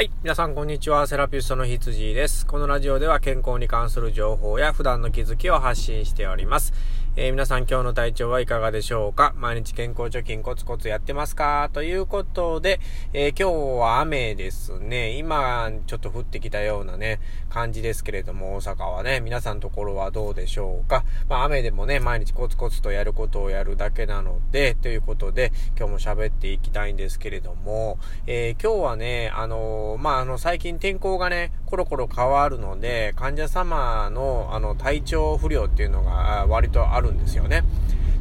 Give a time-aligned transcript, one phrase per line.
[0.00, 0.10] はい。
[0.22, 1.06] 皆さん、こんにちは。
[1.06, 2.46] セラピストの羊です。
[2.46, 6.72] このラジオでは健康に関する情報や普段の気づきを発信しております。
[7.16, 9.34] えー、皆さん、今日の体調はいかがでしょうか？
[9.36, 11.68] 毎日健康貯金コツコツやってますか？
[11.72, 12.78] ということで、
[13.12, 15.18] えー、今日は雨ですね。
[15.18, 17.18] 今、ちょっと降ってきたようなね、
[17.48, 21.04] 感じですけれども、大阪はね、皆さんのところはどうでしょうか？
[21.28, 27.98] まあ、雨でもね、毎日コツコツとやることをやるだけなので、ということで、今日も喋っていきたいんですけれども、
[28.28, 37.64] えー、今日はね、あのまあ、あの、最近天候がね、コロコロ変わるので、患者様の、あの、体調不良っていうのが割とあるるんですよね。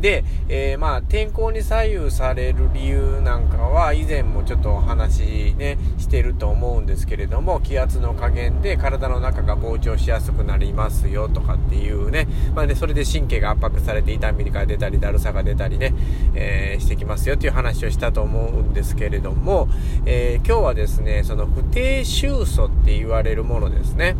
[0.00, 15.94] で、えー、まあ、天候に左右される理由なんかは以前もちょっとお話ね、してると思うんですけれども、気圧の加減で体の中が膨張しやすくなりますよとかっていうね、まあね、それで神経が圧迫されて痛みが出たり、だるさが出たりね、
[16.34, 19.68] えー、してきますよっていう話をしたと思うんですけれども、
[20.06, 24.16] えー、今日はですね、その不定収素って言われるものですね。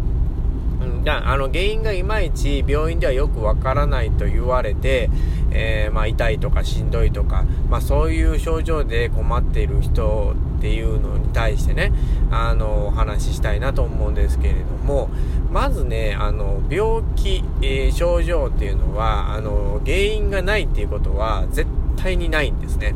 [0.81, 5.11] うん、あの原因がいまいち病院ではよくわからないと言われて、
[5.51, 11.93] えー、まあ、痛いとかしんどいとか、まあ、そういう症状で困っている人っていうのに対してね、
[12.31, 15.11] あの、お話ししたいなと思うんですけれども、
[15.51, 22.95] まずね、あの、病気、えー、症状っていうのは、あの、原因がないっていうことは絶対にないんですね。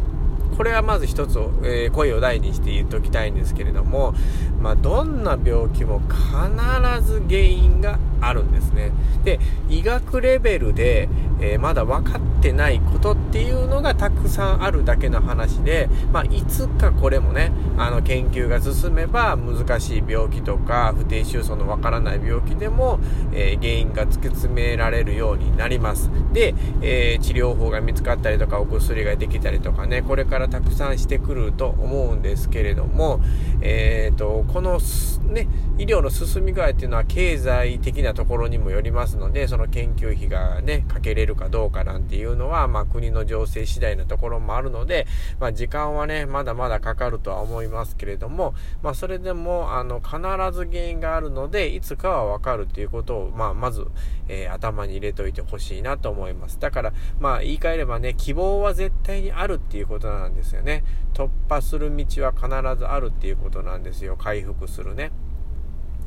[0.56, 4.14] これはまず一つ、えー、声を大にして言っときたいんですけれども、
[4.60, 8.92] まあ、どんな病気も必ず原因があるんですね。
[9.24, 11.08] で、医学レベルで、
[11.40, 22.98] えー、まだ分かってないことっていうのがたくさんあるだけの話で、まあ、いつかこれもね、あの、研究が進めば難しい病気とか、不定収素の分からない病気でも、
[23.32, 26.10] えー、原因が突き詰められるようになります。
[26.32, 33.20] で、えー、治療法が見つかったりとか、お薬ができたりとかね、これからたくさんしてくると思うんですけれども、
[33.60, 34.78] えっ、と、この、
[35.24, 45.06] ね、医療の進み具合っていうのは経済的なところにもよりますので、その研究費がね、かけれるかどうかなんていうのは、まあ国の情勢次第なところもあるので、
[45.40, 50.16] まあ時間はね、まだまだかかるとは思いますけれども、まあそれでも、あの、必
[50.56, 53.86] ず原因があるので、いつかはわかるっていうことを、まあまず、
[54.28, 56.58] えー、頭に入れといてほしいなと思います。
[56.58, 60.84] だから、まあ言い換えればね、希望は絶対にあるっていうことなんですよね。
[61.12, 64.16] 突破する道は必ずあるっていうことなんですよ。
[64.16, 65.10] 回復するね。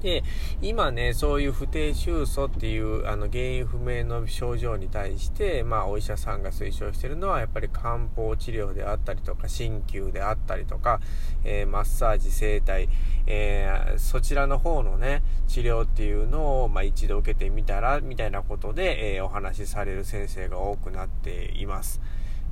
[0.01, 0.23] で、
[0.61, 10.99] 今ね、そういう不定収素っていう、あの、原因不明の症状に対して、まあ、お医者さんが推奨してるのは、やっぱり漢方治療であったりとか、鍼灸であったりとか、
[11.43, 12.89] えー、マッサージ、整体、
[13.25, 22.01] えー、そちらの方のね、治療っていうのを、まあ、一度受けてみたら、みたいなことで、えー、お話しされる先生が多くなっています。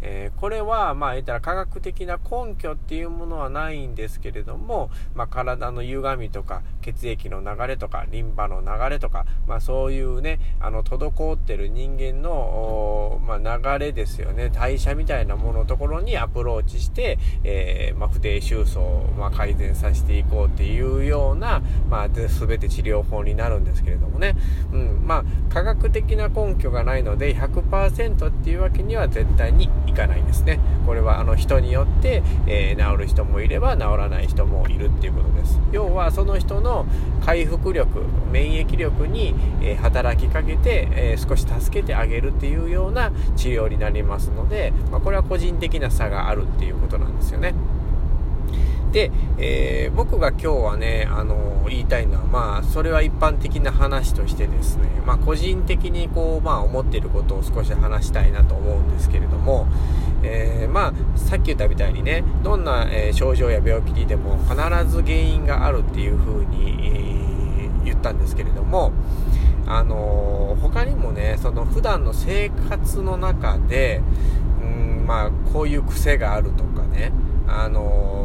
[0.02, 22.28] えー、これは、まあ、言ったら科学的な根拠っていうものはないんですけれども、まあ、体の歪みとか、血液の流れとか、リンパの流れとか、まあ、そういうね、あの、滞ってる人間の、まあ、流れですよね、代謝みたいなもののところにアプローチして、えー、まあ、不定収束を、まあ、改善させていこうっていうような、まあ、全
[22.60, 24.36] て治療法になるんですけれどもね、
[24.72, 25.24] うん、まあ、
[25.54, 30.60] 科学的な根拠がないので、100%っていうわけには絶対にいかないですね。
[30.86, 35.60] これはあの人によって、えー、治る人もいれば治らない人もいるっていうことです。
[35.72, 36.86] 要はその人の
[37.24, 47.54] 回復力、免疫力に、えー、働きかけて、えー、少し助けてあげるっていうような治療になりますので、まあ、これは個人的な差があるっていうことなんですよね。
[48.96, 59.68] で、えー、僕が今日はね、あの言いたいのは、まあ、それは一般的な話としてですね、まあ、個人的にこう、まあ、思っていることを少し話したいなと思うんですけれども、
[60.24, 64.56] えー、まあ、さっき言ったみたいにね、どんな、えー、症状や病気にでも必
[64.90, 67.20] ず原因があるっていう風に、
[67.64, 68.94] え、言ったんですけれども、
[69.68, 74.02] あの他にもね、その普段の生活の中で、
[74.64, 77.12] うん、まあ、こういう癖があるとかね、
[77.48, 78.25] あの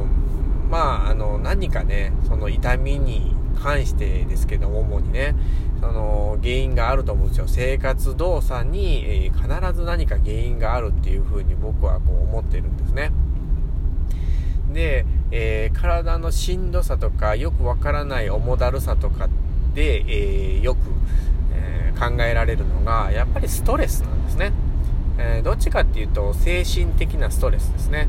[0.70, 5.34] まあ、あの、何かね、その痛みに関してですけど、主にね、
[5.80, 7.48] その原因があると思うんですよ。
[7.48, 13.10] 生活動作に、えー、必ず何か原因があるっていうふうに僕はこう思ってるんですね。
[14.72, 19.28] で、えー、体のしんどさとか、よくわからない重だるさとか
[19.74, 20.78] で、えー、よく、
[21.52, 24.52] え考えられるのが、やっぱりストレスなんですね。
[25.18, 28.08] えどっちかっていうと、精神的なストレスですね。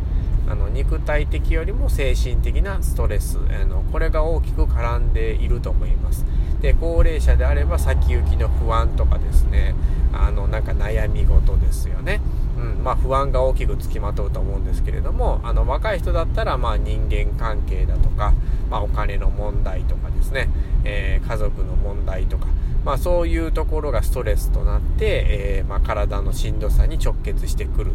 [0.52, 6.26] あの肉体的よりも精神的なストレスあのこれが大きく絡んでいると思います。
[6.62, 9.74] で高齢者であれば先行きの不安とかですね
[10.12, 12.20] あのなんか悩み事ですよね。
[12.58, 18.34] うんまあ、不安が大きくつきまとうと思うんですけれどもあの若い人だったらまあ人間関係だとか、
[18.70, 20.50] まあ、お金の問題とかですね、
[20.84, 22.48] えー、家族の問題とか、
[22.84, 27.92] まあそういうところがストレスとなって、えー、まあ体のしんどさに直結してくる。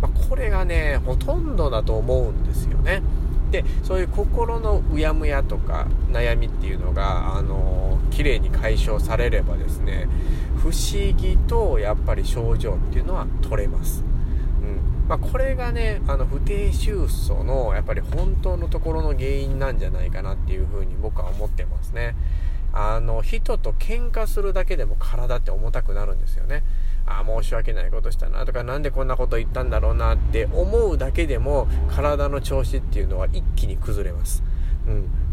[0.00, 3.02] まあこれがね、ほとんどだと思うんですよね。
[3.50, 10.08] で、そういう心のうやむやとか悩みっていうのが、あのー、綺麗に解消されればですね、
[10.58, 14.04] 不思議とやっぱり症状っていうのは取れます。
[14.62, 22.14] うんまあ、これがね、あの、不定収素の、やっぱり本当のところの原因なんじゃないかなっていうふうに僕は思ってますね。
[22.80, 26.62] あの、人と喧嘩するだけでも体って重たくなるんですよね。
[27.06, 34.44] ああ、申し訳ないことしたなとか、何でこんなこと言ったんだろうなって思うだけでも、体の調子っていうのは一気に崩れます。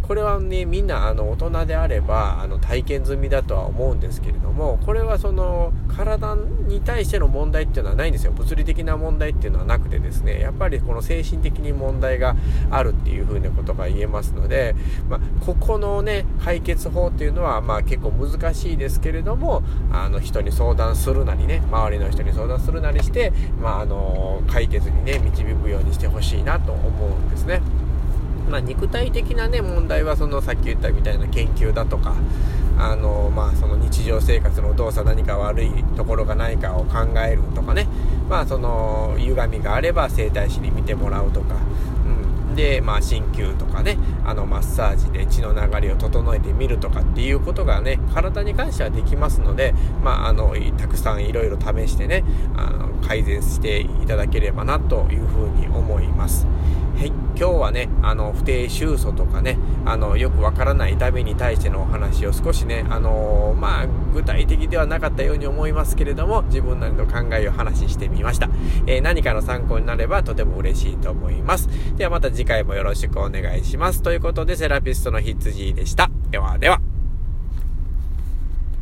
[0.08, 8.32] これはね、みんなあの大人であればあの体験済みだとは思うんですけれども、これはその体に対しての問題っていうのはないんですよ。
[8.32, 12.36] 物理的な問題っていうのはなくてですね、やっぱりこの精神的に問題が
[12.70, 14.76] あるっていうふうなことが言えますので、
[15.10, 27.62] まあ、ここのね、解決法っていうのはまあ結構難しいですけれども、あの人に相談するなりね、周りの人に相談するなりして、まあ、あの解決にね、導くようにしてほしいなと思うんですね。
[28.50, 32.16] まあ、肉体的なね、問題はそのさっき言ったみたいな研究だとか、
[32.78, 37.88] あの、まあ、その日常生活の動作何か悪いところがないかを考えるとかね、
[38.30, 41.56] まあ、その、歪みがあれば整体師に見てもらうとか、
[42.56, 52.24] で、まあ、鍼灸とかね、あの、マッサージで血の流れを整えてみるとかっていうことがね、体に関してはできますので、まあ、あの、たくさんいろいろ試してね、
[52.56, 56.48] あの、改善していただければなというふうに思います。
[56.98, 68.50] はい、今日はね、あの、不定収素とかね、あの、よくわからない痛みに対してのお話を少しね、あのー、まあ、具体的ではなかったように思いますけれども、自分なりの考えを話してみました。
[68.88, 71.68] えー、何かの参考になればとても嬉しいと思います。
[71.98, 74.02] ではまた次回もよろしくお願いします。
[74.02, 76.10] ということで、セラピストの羊でした。
[76.32, 76.95] ではでは。